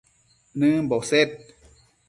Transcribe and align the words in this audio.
nëmbo 0.59 0.97
sed 1.09 1.31